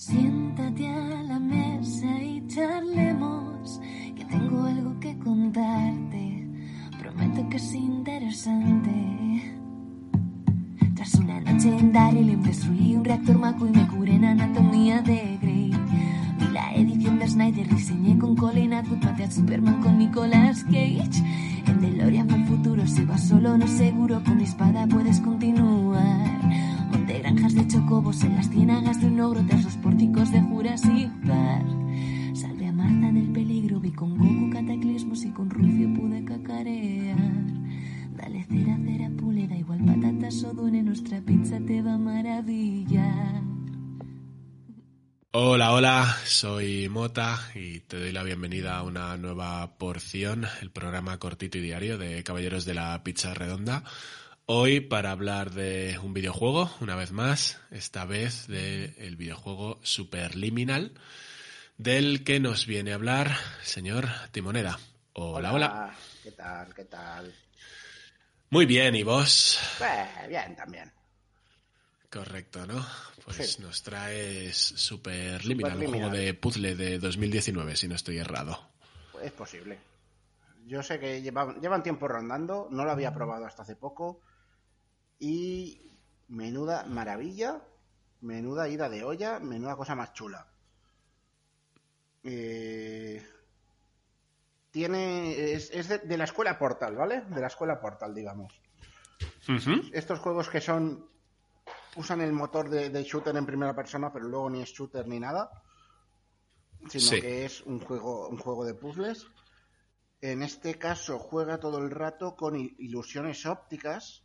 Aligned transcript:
Siéntate 0.00 0.88
a 0.88 1.22
la 1.24 1.38
mesa 1.38 2.06
y 2.22 2.42
charlemos, 2.46 3.82
que 4.16 4.24
tengo 4.24 4.64
algo 4.64 4.98
que 4.98 5.14
contarte. 5.18 6.48
Prometo 6.98 7.46
que 7.50 7.58
es 7.58 7.74
interesante. 7.74 9.58
Tras 10.94 11.14
una 11.16 11.38
noche 11.42 11.76
en 11.76 11.92
Daryl 11.92 12.42
destruí 12.42 12.96
un 12.96 13.04
reactor 13.04 13.38
Maco 13.38 13.66
y 13.66 13.72
me 13.72 13.86
curé 13.88 14.14
en 14.14 14.24
anatomía 14.24 15.02
de 15.02 15.38
Grey. 15.42 15.70
Vi 16.38 16.46
la 16.50 16.74
edición 16.76 17.18
de 17.18 17.28
Snyder, 17.28 17.68
diseñé 17.68 18.16
con 18.16 18.36
Colin 18.36 18.72
Atwood, 18.72 19.04
a 19.04 19.30
Superman 19.30 19.82
con 19.82 19.98
Nicolas 19.98 20.64
Cage. 20.64 21.22
En 21.66 21.78
DeLorean 21.78 22.26
fue 22.26 22.38
el 22.38 22.46
futuro, 22.46 22.86
si 22.86 23.04
vas 23.04 23.28
solo 23.28 23.58
no 23.58 23.66
seguro, 23.66 24.22
con 24.24 24.38
mi 24.38 24.44
espada 24.44 24.86
puedes 24.86 25.20
continuar. 25.20 26.29
De 27.54 27.66
chocobos 27.66 28.22
en 28.22 28.36
las 28.36 28.48
ciénagas 28.48 29.00
de 29.00 29.08
un 29.08 29.20
ogro 29.20 29.44
tras 29.44 29.64
los 29.64 29.74
pórticos 29.78 30.30
de 30.30 30.40
Jurassic 30.40 31.10
Park. 31.26 31.66
Salvé 32.32 32.68
a 32.68 32.72
Marta 32.72 33.10
del 33.10 33.32
peligro, 33.32 33.80
vi 33.80 33.90
con 33.90 34.16
Goku 34.16 34.50
cataclismos 34.52 35.24
y 35.24 35.32
con 35.32 35.50
Rufio 35.50 35.92
pude 35.92 36.24
cacarear. 36.24 37.18
Dale 38.14 38.44
cera, 38.44 38.78
cera, 38.84 39.10
pule, 39.18 39.48
da 39.48 39.56
igual 39.56 39.84
patatas 39.84 40.44
o 40.44 40.54
dune, 40.54 40.80
nuestra 40.80 41.20
pizza 41.22 41.58
te 41.66 41.82
va 41.82 41.94
a 41.94 41.98
maravillar. 41.98 43.42
Hola, 45.32 45.72
hola, 45.72 46.16
soy 46.24 46.88
Mota 46.88 47.40
y 47.56 47.80
te 47.80 47.98
doy 47.98 48.12
la 48.12 48.22
bienvenida 48.22 48.76
a 48.76 48.84
una 48.84 49.16
nueva 49.16 49.76
porción, 49.76 50.46
el 50.62 50.70
programa 50.70 51.18
cortito 51.18 51.58
y 51.58 51.62
diario 51.62 51.98
de 51.98 52.22
Caballeros 52.22 52.64
de 52.64 52.74
la 52.74 53.02
Pizza 53.02 53.34
Redonda. 53.34 53.82
Hoy 54.52 54.80
para 54.80 55.12
hablar 55.12 55.52
de 55.52 55.96
un 56.02 56.12
videojuego, 56.12 56.72
una 56.80 56.96
vez 56.96 57.12
más, 57.12 57.60
esta 57.70 58.04
vez 58.04 58.48
del 58.48 59.14
videojuego 59.14 59.78
Superliminal, 59.84 60.92
del 61.78 62.24
que 62.24 62.40
nos 62.40 62.66
viene 62.66 62.90
a 62.90 62.96
hablar 62.96 63.30
señor 63.62 64.08
Timoneda. 64.32 64.80
Hola, 65.12 65.52
hola. 65.52 65.94
¿Qué 66.24 66.32
tal? 66.32 66.74
¿Qué 66.74 66.84
tal? 66.86 67.32
Muy 68.50 68.66
bien, 68.66 68.96
¿y 68.96 69.04
vos? 69.04 69.60
Pues 69.78 70.28
bien, 70.28 70.56
también. 70.56 70.92
Correcto, 72.10 72.66
¿no? 72.66 72.84
Pues 73.24 73.52
Sí. 73.52 73.62
nos 73.62 73.84
traes 73.84 74.56
Superliminal, 74.56 75.78
un 75.78 75.86
juego 75.86 76.10
de 76.10 76.34
puzzle 76.34 76.74
de 76.74 76.98
2019, 76.98 77.76
si 77.76 77.86
no 77.86 77.94
estoy 77.94 78.18
errado. 78.18 78.58
Pues 79.12 79.26
es 79.26 79.32
posible. 79.32 79.78
Yo 80.66 80.82
sé 80.82 80.98
que 80.98 81.22
llevan, 81.22 81.60
llevan 81.60 81.84
tiempo 81.84 82.08
rondando, 82.08 82.66
no 82.72 82.84
lo 82.84 82.90
había 82.90 83.14
probado 83.14 83.46
hasta 83.46 83.62
hace 83.62 83.76
poco. 83.76 84.22
Y 85.20 85.92
menuda 86.28 86.84
maravilla, 86.86 87.62
menuda 88.22 88.68
ida 88.68 88.88
de 88.88 89.04
olla, 89.04 89.38
menuda 89.38 89.76
cosa 89.76 89.94
más 89.94 90.12
chula. 90.12 90.46
Eh, 92.24 93.24
tiene. 94.70 95.52
Es, 95.52 95.70
es 95.70 95.88
de, 95.88 95.98
de 95.98 96.16
la 96.18 96.24
escuela 96.24 96.58
Portal, 96.58 96.96
¿vale? 96.96 97.22
De 97.22 97.40
la 97.40 97.46
escuela 97.48 97.80
Portal, 97.80 98.14
digamos. 98.14 98.60
Estos 99.92 100.18
juegos 100.20 100.48
que 100.48 100.60
son. 100.60 101.08
usan 101.96 102.20
el 102.20 102.32
motor 102.32 102.68
de, 102.70 102.90
de 102.90 103.02
shooter 103.02 103.36
en 103.36 103.46
primera 103.46 103.74
persona, 103.74 104.12
pero 104.12 104.26
luego 104.26 104.48
ni 104.50 104.62
es 104.62 104.70
shooter 104.70 105.06
ni 105.06 105.18
nada. 105.20 105.50
Sino 106.88 107.04
Sí. 107.04 107.20
que 107.20 107.44
es 107.44 107.60
un 107.62 107.78
juego, 107.80 108.28
un 108.28 108.38
juego 108.38 108.64
de 108.64 108.74
puzzles. 108.74 109.26
En 110.22 110.42
este 110.42 110.78
caso 110.78 111.18
juega 111.18 111.58
todo 111.58 111.78
el 111.78 111.90
rato 111.90 112.36
con 112.36 112.56
ilusiones 112.56 113.44
ópticas. 113.46 114.22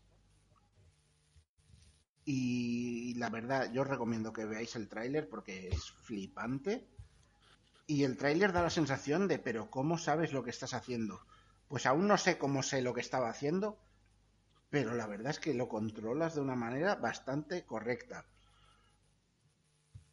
Y 2.26 3.14
la 3.16 3.30
verdad, 3.30 3.72
yo 3.72 3.84
os 3.84 3.88
recomiendo 3.88 4.34
que 4.34 4.46
veáis 4.46 4.76
el 4.76 4.90
tráiler 4.90 5.30
porque 5.30 5.70
es 5.70 5.92
flipante. 5.92 6.88
Y 7.86 8.04
el 8.04 8.18
tráiler 8.18 8.52
da 8.52 8.64
la 8.64 8.72
sensación 8.72 9.28
de, 9.28 9.38
pero 9.38 9.70
¿cómo 9.70 10.00
sabes 10.00 10.34
lo 10.34 10.44
que 10.44 10.50
estás 10.50 10.74
haciendo? 10.74 11.22
Pues 11.68 11.86
aún 11.86 12.08
no 12.08 12.18
sé 12.18 12.40
cómo 12.40 12.64
sé 12.64 12.82
lo 12.82 12.96
que 12.96 13.02
estaba 13.02 13.30
haciendo, 13.30 13.78
pero 14.72 14.96
la 14.96 15.06
verdad 15.06 15.30
es 15.32 15.40
que 15.40 15.54
lo 15.54 15.70
controlas 15.70 16.34
de 16.34 16.42
una 16.42 16.56
manera 16.56 16.96
bastante 16.96 17.64
correcta. 17.64 18.26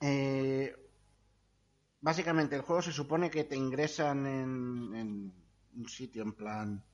Eh, 0.01 0.77
básicamente, 2.03 2.57
el 2.57 2.63
juego 2.63 2.83
se 2.83 2.93
supone 2.93 3.31
que 3.31 3.45
te 3.45 3.57
ingresan 3.57 4.27
en, 4.27 4.95
en 4.95 5.33
un 5.77 5.89
sitio 5.89 6.23
en 6.23 6.33
plan. 6.35 6.85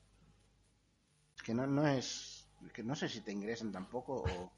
Es 1.35 1.43
que 1.43 1.53
no, 1.53 1.67
no 1.67 1.85
es. 1.87 2.47
Que 2.73 2.83
no 2.83 2.95
sé 2.95 3.09
si 3.09 3.21
te 3.21 3.31
ingresan 3.31 3.71
tampoco 3.71 4.23
o, 4.23 4.51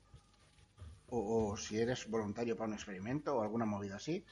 o, 1.12 1.52
o 1.52 1.58
si 1.58 1.80
eres 1.80 2.10
voluntario 2.10 2.56
para 2.56 2.70
un 2.70 2.74
experimento 2.74 3.36
o 3.36 3.42
alguna 3.42 3.66
movida 3.66 3.98
así. 3.98 4.26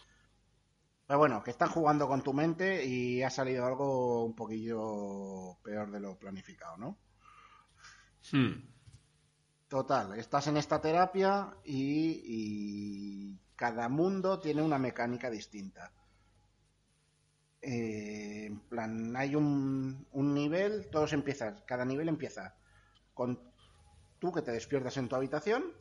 Pero 1.06 1.20
bueno, 1.20 1.44
que 1.44 1.52
están 1.52 1.70
jugando 1.70 2.08
con 2.08 2.22
tu 2.22 2.34
mente 2.34 2.86
y 2.86 3.24
ha 3.24 3.30
salido 3.30 3.66
algo 3.66 4.26
un 4.26 4.36
poquillo 4.36 5.58
peor 5.64 5.92
de 5.92 6.00
lo 6.00 6.18
planificado, 6.18 6.78
¿no? 6.78 6.98
Hmm. 8.32 8.70
Total, 9.68 10.18
estás 10.18 10.48
en 10.48 10.58
esta 10.58 10.82
terapia 10.82 11.56
y, 11.64 12.22
y 12.26 13.40
cada 13.56 13.90
mundo 13.90 14.40
tiene 14.40 14.62
una 14.62 14.78
mecánica 14.78 15.30
distinta. 15.30 15.92
Eh, 17.62 18.46
en 18.46 18.60
plan, 18.62 19.16
hay 19.16 19.36
un, 19.36 20.08
un 20.12 20.34
nivel, 20.34 20.90
todos 20.90 21.14
empiezan, 21.14 21.62
cada 21.66 21.86
nivel 21.86 22.08
empieza 22.08 22.56
con 23.14 23.40
tú 24.20 24.32
que 24.32 24.42
te 24.42 24.52
despiertas 24.52 24.98
en 24.98 25.10
tu 25.10 25.16
habitación 25.16 25.74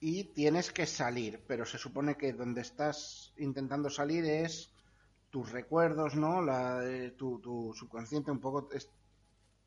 y 0.00 0.24
tienes 0.24 0.72
que 0.72 0.86
salir, 0.86 1.44
pero 1.46 1.66
se 1.66 1.76
supone 1.76 2.16
que 2.16 2.32
donde 2.32 2.62
estás 2.62 3.34
intentando 3.36 3.90
salir 3.90 4.24
es 4.24 4.72
tus 5.28 5.52
recuerdos, 5.52 6.16
¿no? 6.16 6.40
La, 6.40 6.82
eh, 6.84 7.10
tu, 7.10 7.38
tu 7.38 7.74
subconsciente 7.74 8.30
un 8.30 8.40
poco 8.40 8.70
es 8.72 8.90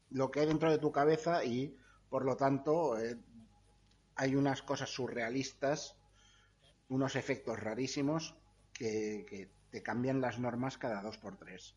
lo 0.10 0.32
que 0.32 0.42
hay 0.42 0.48
dentro 0.48 0.72
de 0.72 0.80
tu 0.80 0.92
cabeza 0.92 1.46
y 1.46 1.78
por 2.10 2.26
lo 2.26 2.36
tanto 2.36 2.98
eh, 2.98 3.18
hay 4.16 4.36
unas 4.36 4.64
cosas 4.64 4.90
surrealistas, 4.90 5.96
unos 6.90 7.16
efectos 7.16 7.60
rarísimos 7.60 8.36
que, 8.74 9.26
que 9.30 9.50
te 9.70 9.84
cambian 9.84 10.20
las 10.20 10.40
normas 10.40 10.80
cada 10.80 11.02
dos 11.04 11.18
por 11.18 11.38
tres. 11.38 11.76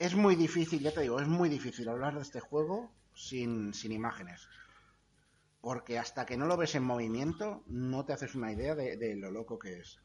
Es 0.00 0.16
muy 0.16 0.34
difícil, 0.34 0.80
ya 0.80 0.92
te 0.92 1.02
digo, 1.02 1.20
es 1.20 1.28
muy 1.28 1.48
difícil 1.48 1.88
hablar 1.88 2.16
de 2.16 2.22
este 2.22 2.40
juego 2.40 2.90
sin, 3.14 3.72
sin 3.72 3.92
imágenes. 3.92 4.48
Porque 5.64 5.98
hasta 5.98 6.26
que 6.26 6.36
no 6.36 6.44
lo 6.46 6.58
ves 6.58 6.74
en 6.74 6.84
movimiento, 6.84 7.64
no 7.66 8.04
te 8.04 8.12
haces 8.12 8.34
una 8.34 8.52
idea 8.52 8.74
de, 8.74 8.98
de 8.98 9.16
lo 9.16 9.30
loco 9.30 9.58
que 9.58 9.78
es. 9.80 9.98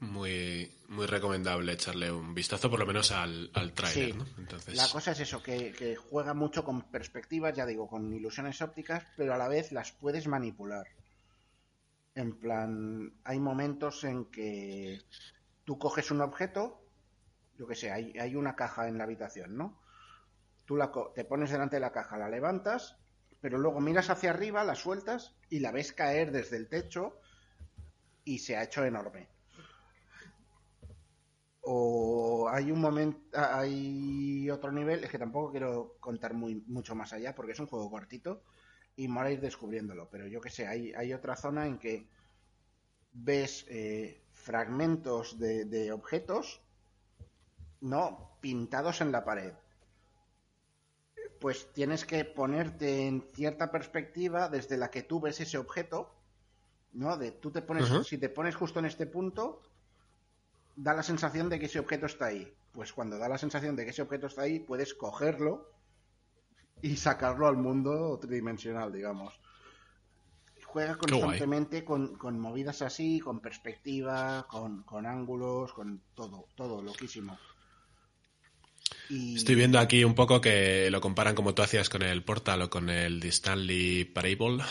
Muy, 0.00 0.72
muy 0.88 1.06
recomendable 1.06 1.72
echarle 1.72 2.10
un 2.10 2.32
vistazo, 2.32 2.70
por 2.70 2.78
lo 2.78 2.86
menos 2.86 3.10
al, 3.12 3.50
al 3.52 3.72
tráiler, 3.74 4.12
Sí. 4.12 4.16
¿no? 4.16 4.24
Entonces, 4.38 4.76
La 4.76 4.88
cosa 4.88 5.10
es 5.10 5.20
eso, 5.20 5.42
que, 5.42 5.72
que 5.72 5.96
juega 5.96 6.32
mucho 6.34 6.64
con 6.64 6.82
perspectivas, 6.90 7.52
ya 7.54 7.66
digo, 7.66 7.86
con 7.88 8.12
ilusiones 8.14 8.62
ópticas, 8.62 9.04
pero 9.16 9.34
a 9.34 9.38
la 9.38 9.48
vez 9.48 9.72
las 9.72 9.92
puedes 9.92 10.26
manipular. 10.26 10.86
En 12.14 12.38
plan, 12.38 13.12
hay 13.24 13.38
momentos 13.40 14.04
en 14.04 14.24
que 14.26 15.00
tú 15.64 15.78
coges 15.78 16.10
un 16.10 16.22
objeto, 16.22 16.80
yo 17.58 17.66
que 17.66 17.74
sé, 17.74 17.90
hay, 17.90 18.12
hay 18.18 18.36
una 18.36 18.56
caja 18.56 18.88
en 18.88 18.96
la 18.98 19.04
habitación, 19.04 19.56
¿no? 19.56 19.78
Tú 20.64 20.76
la 20.76 20.90
te 21.14 21.24
pones 21.24 21.50
delante 21.50 21.76
de 21.76 21.80
la 21.80 21.92
caja, 21.92 22.16
la 22.16 22.28
levantas, 22.28 22.96
pero 23.40 23.58
luego 23.58 23.80
miras 23.80 24.10
hacia 24.10 24.30
arriba, 24.30 24.64
la 24.64 24.74
sueltas 24.74 25.34
y 25.48 25.60
la 25.60 25.72
ves 25.72 25.92
caer 25.92 26.32
desde 26.32 26.56
el 26.56 26.68
techo 26.68 27.20
y 28.24 28.38
se 28.38 28.56
ha 28.56 28.64
hecho 28.64 28.84
enorme. 28.84 29.28
O 31.60 32.48
hay 32.50 32.70
un 32.70 32.80
momento, 32.80 33.20
hay 33.38 34.50
otro 34.50 34.72
nivel, 34.72 35.04
es 35.04 35.10
que 35.10 35.18
tampoco 35.18 35.50
quiero 35.50 35.96
contar 36.00 36.34
muy, 36.34 36.56
mucho 36.66 36.94
más 36.94 37.12
allá 37.12 37.34
porque 37.34 37.52
es 37.52 37.60
un 37.60 37.66
juego 37.66 37.90
cortito 37.90 38.42
y 38.96 39.06
mola 39.06 39.30
ir 39.30 39.40
descubriéndolo, 39.40 40.08
pero 40.10 40.26
yo 40.26 40.40
que 40.40 40.50
sé, 40.50 40.66
hay, 40.66 41.12
otra 41.12 41.36
zona 41.36 41.66
en 41.66 41.78
que 41.78 42.08
ves 43.12 43.66
eh, 43.68 44.24
fragmentos 44.32 45.38
de, 45.38 45.66
de 45.66 45.92
objetos, 45.92 46.62
no, 47.80 48.38
pintados 48.40 49.00
en 49.00 49.12
la 49.12 49.24
pared. 49.24 49.52
Pues 51.40 51.72
tienes 51.72 52.04
que 52.04 52.24
ponerte 52.24 53.06
en 53.06 53.22
cierta 53.34 53.70
perspectiva 53.70 54.48
desde 54.48 54.76
la 54.76 54.90
que 54.90 55.02
tú 55.02 55.20
ves 55.20 55.40
ese 55.40 55.58
objeto 55.58 56.18
¿no? 56.92 57.16
De 57.16 57.32
tú 57.32 57.50
te 57.50 57.62
pones, 57.62 58.06
si 58.06 58.18
te 58.18 58.28
pones 58.28 58.56
justo 58.56 58.78
en 58.78 58.86
este 58.86 59.06
punto, 59.06 59.62
da 60.76 60.94
la 60.94 61.02
sensación 61.02 61.48
de 61.48 61.58
que 61.58 61.66
ese 61.66 61.78
objeto 61.78 62.06
está 62.06 62.26
ahí. 62.26 62.52
Pues 62.72 62.92
cuando 62.92 63.18
da 63.18 63.28
la 63.28 63.38
sensación 63.38 63.76
de 63.76 63.84
que 63.84 63.90
ese 63.90 64.02
objeto 64.02 64.26
está 64.26 64.42
ahí, 64.42 64.60
puedes 64.60 64.94
cogerlo 64.94 65.70
y 66.82 66.96
sacarlo 66.96 67.46
al 67.46 67.56
mundo 67.56 68.18
tridimensional, 68.20 68.92
digamos. 68.92 69.38
Juega 70.64 70.96
constantemente 70.96 71.82
con, 71.84 72.16
con, 72.16 72.38
movidas 72.38 72.82
así, 72.82 73.20
con 73.20 73.40
perspectiva, 73.40 74.46
con, 74.48 74.82
con 74.82 75.06
ángulos, 75.06 75.72
con 75.72 76.02
todo, 76.14 76.46
todo, 76.54 76.82
loquísimo. 76.82 77.38
Estoy 79.10 79.54
viendo 79.54 79.78
aquí 79.78 80.04
un 80.04 80.14
poco 80.14 80.40
que 80.40 80.90
lo 80.90 81.00
comparan 81.00 81.34
como 81.34 81.54
tú 81.54 81.62
hacías 81.62 81.88
con 81.88 82.02
el 82.02 82.22
Portal 82.22 82.62
o 82.62 82.70
con 82.70 82.90
el 82.90 83.20
de 83.20 83.28
Stanley 83.28 84.04
Parable. 84.04 84.62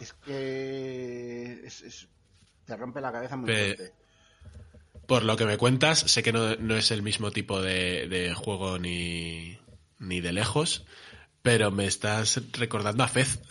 Es 0.00 0.12
que 0.12 1.68
te 2.64 2.76
rompe 2.76 3.00
la 3.00 3.10
cabeza 3.10 3.36
muy 3.36 3.50
fuerte. 3.50 3.92
Por 5.08 5.24
lo 5.24 5.36
que 5.36 5.44
me 5.44 5.58
cuentas, 5.58 5.98
sé 5.98 6.22
que 6.22 6.32
no, 6.32 6.76
es 6.76 6.92
el 6.92 7.02
mismo 7.02 7.32
tipo 7.32 7.60
de, 7.60 8.32
juego 8.36 8.78
ni, 8.78 9.58
ni 9.98 10.20
de 10.20 10.32
lejos, 10.32 10.86
pero 11.42 11.72
me 11.72 11.86
estás 11.86 12.40
recordando 12.52 13.02
a 13.04 13.08
Fez. 13.08 13.40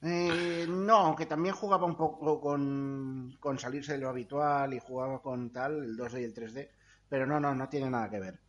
Eh, 0.00 0.64
no, 0.68 1.16
que 1.16 1.26
también 1.26 1.56
jugaba 1.56 1.84
un 1.84 1.96
poco 1.96 2.40
con, 2.40 3.36
con, 3.40 3.58
salirse 3.58 3.94
de 3.94 3.98
lo 3.98 4.08
habitual 4.08 4.72
y 4.72 4.78
jugaba 4.78 5.20
con 5.20 5.50
tal, 5.50 5.82
el 5.82 5.96
2D 5.96 6.20
y 6.20 6.24
el 6.24 6.34
3D, 6.34 6.68
pero 7.08 7.26
no, 7.26 7.40
no, 7.40 7.54
no 7.54 7.68
tiene 7.68 7.90
nada 7.90 8.10
que 8.10 8.20
ver. 8.20 8.40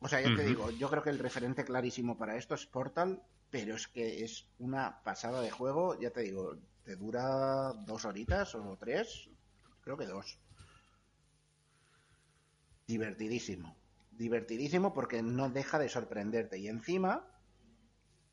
O 0.00 0.08
sea, 0.08 0.20
yo 0.20 0.34
te 0.34 0.44
digo, 0.44 0.70
yo 0.70 0.88
creo 0.88 1.02
que 1.02 1.10
el 1.10 1.18
referente 1.18 1.64
clarísimo 1.64 2.16
para 2.16 2.36
esto 2.36 2.54
es 2.54 2.66
Portal, 2.66 3.22
pero 3.50 3.74
es 3.74 3.86
que 3.86 4.24
es 4.24 4.48
una 4.58 5.02
pasada 5.02 5.42
de 5.42 5.50
juego, 5.50 5.98
ya 6.00 6.10
te 6.10 6.22
digo, 6.22 6.56
te 6.84 6.96
dura 6.96 7.72
dos 7.86 8.04
horitas 8.06 8.54
o 8.54 8.76
tres, 8.78 9.28
creo 9.82 9.98
que 9.98 10.06
dos. 10.06 10.38
Divertidísimo, 12.86 13.76
divertidísimo 14.12 14.94
porque 14.94 15.22
no 15.22 15.50
deja 15.50 15.78
de 15.78 15.88
sorprenderte. 15.88 16.58
Y 16.58 16.68
encima 16.68 17.30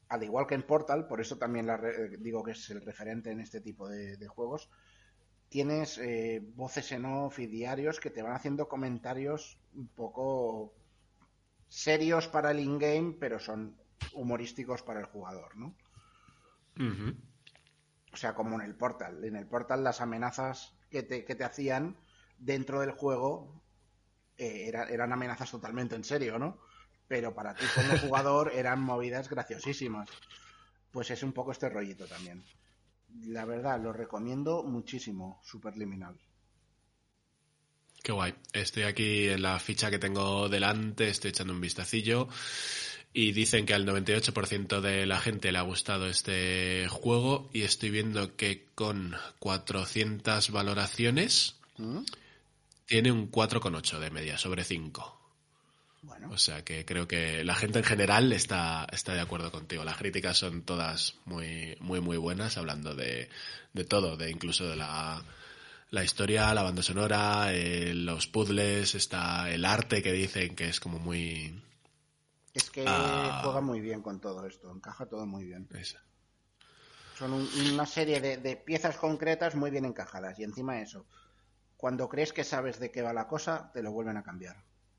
al 0.10 0.24
igual 0.24 0.48
que 0.48 0.56
en 0.56 0.64
Portal, 0.64 1.08
por 1.08 1.20
eso 1.20 1.38
también 1.38 1.68
la 1.68 1.78
digo 2.20 2.44
que 2.44 2.52
es 2.52 2.70
el 2.70 2.82
referente 2.82 3.32
en 3.32 3.40
este 3.40 3.62
tipo 3.62 3.90
de, 3.90 4.28
juegos, 4.28 4.70
tienes 5.50 5.98
eh, 5.98 6.42
voces 6.56 6.92
en 6.92 7.06
off 7.06 7.40
y 7.40 7.48
diarios 7.48 8.00
que 8.00 8.10
te 8.10 8.22
van 8.22 8.34
haciendo 8.34 8.68
comentarios 8.68 9.58
un 9.74 9.88
poco 9.88 10.74
serios 11.68 12.28
para 12.28 12.52
el 12.52 12.60
in-game, 12.60 13.16
pero 13.20 13.40
son 13.40 13.78
humorísticos 14.14 14.84
para 14.84 15.00
el 15.00 15.06
jugador, 15.06 15.56
¿no? 15.56 15.76
O 18.14 18.18
sea, 18.18 18.34
como 18.36 18.56
en 18.56 18.62
el 18.62 18.76
Portal. 18.76 19.24
En 19.24 19.36
el 19.36 19.48
Portal 19.48 19.84
las 19.84 20.02
amenazas 20.02 20.76
que 20.90 21.04
te, 21.04 21.26
que 21.26 21.36
te 21.36 21.44
hacían 21.44 21.98
dentro 22.38 22.80
del 22.82 22.92
juego 22.92 23.62
eh, 24.38 24.70
eran 24.70 25.12
amenazas 25.12 25.50
totalmente 25.50 25.96
en 25.96 26.04
serio, 26.04 26.38
¿no? 26.38 26.60
pero 27.08 27.34
para 27.34 27.56
ti 27.56 27.66
como 27.74 27.98
jugador 28.00 28.52
eran 28.54 28.82
movidas 28.82 29.30
graciosísimas. 29.30 30.10
Pues 30.92 31.12
es 31.12 31.24
un 31.24 31.34
poco 31.34 31.52
este 31.52 31.70
rollito 31.70 32.06
también. 32.08 32.44
La 33.26 33.46
verdad, 33.46 33.82
lo 33.82 33.94
recomiendo 33.94 34.64
muchísimo, 34.64 35.42
Superliminal. 35.44 36.18
Qué 38.04 38.12
guay. 38.12 38.34
Estoy 38.54 38.84
aquí 38.84 39.28
en 39.28 39.42
la 39.42 39.60
ficha 39.60 39.90
que 39.90 40.00
tengo 40.00 40.48
delante, 40.50 41.10
estoy 41.10 41.30
echando 41.30 41.54
un 41.54 41.62
vistacillo 41.62 42.28
y 43.14 43.32
dicen 43.32 43.66
que 43.66 43.74
al 43.74 43.86
98% 43.86 44.80
de 44.80 45.06
la 45.06 45.20
gente 45.20 45.52
le 45.52 45.58
ha 45.58 45.64
gustado 45.64 46.08
este 46.08 46.88
juego 46.90 47.50
y 47.52 47.64
estoy 47.64 47.90
viendo 47.90 48.36
que 48.36 48.68
con 48.76 49.16
400 49.40 50.52
valoraciones 50.52 51.56
¿Mm? 51.78 52.02
tiene 52.86 53.12
un 53.12 53.32
4,8 53.32 54.00
de 54.00 54.12
media 54.12 54.38
sobre 54.38 54.64
5. 54.64 55.17
O 56.30 56.38
sea 56.38 56.64
que 56.64 56.86
creo 56.86 57.08
que 57.08 57.44
la 57.44 57.56
gente 57.56 57.80
en 57.80 57.86
general 57.86 58.32
está, 58.32 58.88
está 58.92 59.14
de 59.14 59.22
acuerdo 59.22 59.52
contigo. 59.52 59.84
Las 59.84 59.98
críticas 59.98 60.38
son 60.38 60.62
todas 60.64 61.16
muy, 61.26 61.76
muy, 61.80 62.00
muy 62.02 62.18
buenas, 62.18 62.58
hablando 62.58 62.96
de, 62.96 63.30
de 63.74 63.84
todo, 63.84 64.18
de 64.18 64.30
incluso 64.30 64.68
de 64.68 64.76
la, 64.76 65.24
la 65.90 66.04
historia, 66.04 66.54
la 66.54 66.64
banda 66.64 66.84
sonora, 66.84 67.54
eh, 67.54 67.94
los 67.94 68.28
puzzles, 68.28 68.96
está 68.96 69.50
el 69.50 69.66
arte 69.66 70.02
que 70.04 70.12
dicen 70.12 70.56
que 70.56 70.70
es 70.70 70.80
como 70.80 71.00
muy... 71.00 71.64
Es 72.54 72.70
que 72.70 72.86
ah. 72.88 73.42
juega 73.44 73.62
muy 73.62 73.82
bien 73.82 74.02
con 74.02 74.20
todo 74.20 74.46
esto, 74.46 74.72
encaja 74.72 75.06
todo 75.06 75.26
muy 75.26 75.46
bien. 75.46 75.68
Son 77.18 77.34
una 77.34 77.86
serie 77.86 78.22
de, 78.22 78.38
de, 78.38 78.56
piezas 78.56 78.98
concretas 78.98 79.56
muy 79.56 79.72
bien 79.72 79.86
encajadas 79.86 80.40
y 80.40 80.44
encima 80.44 80.82
eso, 80.82 81.06
cuando 81.76 82.10
crees 82.10 82.34
que 82.34 82.44
sabes 82.44 82.80
de 82.80 82.92
qué 82.92 83.02
va 83.02 83.14
la 83.14 83.28
cosa, 83.28 83.72
te 83.74 83.82
lo 83.82 83.92
vuelven 83.92 84.18
a 84.18 84.24
cambiar 84.24 84.58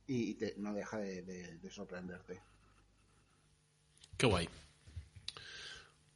y 0.08 0.34
te, 0.34 0.54
no 0.56 0.72
deja 0.72 0.96
de, 0.96 1.60
sorprenderte. 1.70 2.40
Qué 4.16 4.26
guay. 4.26 4.48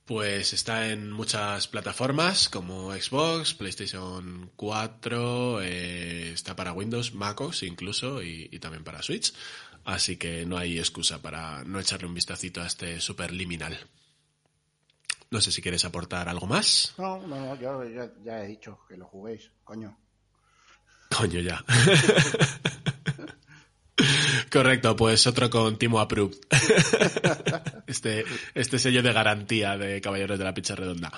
Pues 0.07 0.53
está 0.53 0.89
en 0.89 1.13
muchas 1.13 1.69
plataformas 1.69 2.49
como 2.49 2.93
Xbox, 2.93 3.55
PlayStation 3.55 4.51
4, 4.57 5.63
eh, 5.63 6.33
está 6.33 6.57
para 6.57 6.73
Windows, 6.73 7.15
MacOS 7.15 7.63
incluso 7.63 8.23
y, 8.23 8.49
también 8.59 8.83
para 8.83 9.03
Switch. 9.03 9.33
Así 9.85 10.17
que 10.17 10.47
no 10.47 10.57
hay 10.57 10.79
excusa 10.79 11.21
para 11.21 11.63
no 11.65 11.79
echarle 11.79 12.07
un 12.07 12.15
vistacito 12.15 12.63
a 12.63 12.67
este 12.67 13.01
superliminal. 13.01 13.79
No 15.31 15.41
sé 15.41 15.53
si 15.53 15.63
quieres 15.63 15.85
aportar 15.85 16.29
algo 16.29 16.47
más. 16.47 16.95
No, 16.99 17.25
no, 17.27 17.55
yo 17.57 17.85
ya 18.25 18.43
he 18.43 18.49
dicho 18.49 18.81
que 18.89 18.97
lo 18.97 19.07
juguéis, 19.07 19.51
coño. 19.65 19.97
Coño 21.11 21.41
ya. 21.41 21.65
Correcto, 24.53 24.95
pues 24.95 25.27
otro 25.27 25.49
con 25.49 25.79
Timo 25.79 25.99
Approved. 25.99 26.37
este, 27.87 28.27
este 28.55 28.79
sello 28.79 29.03
de 29.03 29.11
garantía 29.11 29.79
de 29.79 30.03
Caballeros 30.03 30.39
de 30.39 30.45
la 30.45 30.53
Pizza 30.53 30.77
Redonda. 30.77 31.11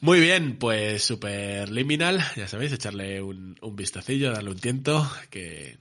Muy 0.00 0.20
bien, 0.20 0.58
pues 0.58 1.02
super 1.02 1.70
liminal, 1.70 2.22
ya 2.36 2.46
sabéis, 2.46 2.72
echarle 2.72 3.22
un, 3.22 3.56
un 3.62 3.76
vistacillo, 3.76 4.32
darle 4.32 4.50
un 4.50 4.58
tiento, 4.58 5.10
que 5.30 5.78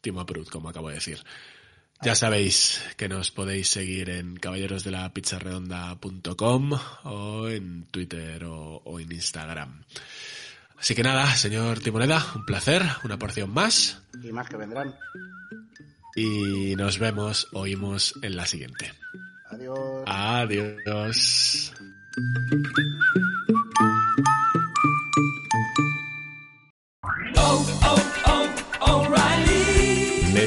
Timo 0.00 0.22
Approved, 0.22 0.48
como 0.48 0.68
acabo 0.68 0.88
de 0.88 0.96
decir. 0.96 1.20
Ya 2.02 2.16
sabéis 2.16 2.82
que 2.96 3.08
nos 3.08 3.30
podéis 3.30 3.68
seguir 3.68 4.10
en 4.10 4.34
caballerosdelapizzarredonda.com 4.34 6.72
o 7.04 7.48
en 7.48 7.84
Twitter 7.84 8.42
o, 8.46 8.82
o 8.84 8.98
en 8.98 9.12
Instagram. 9.12 9.84
Así 10.78 10.94
que 10.94 11.02
nada, 11.02 11.26
señor 11.36 11.80
Timoneda, 11.80 12.24
un 12.34 12.44
placer, 12.44 12.82
una 13.04 13.18
porción 13.18 13.52
más. 13.52 14.02
Y 14.22 14.32
más 14.32 14.48
que 14.48 14.56
vendrán. 14.56 14.94
Y 16.16 16.74
nos 16.76 16.98
vemos, 16.98 17.48
oímos 17.52 18.14
en 18.22 18.36
la 18.36 18.46
siguiente. 18.46 18.92
Adiós. 19.50 20.04
Adiós. 20.06 21.72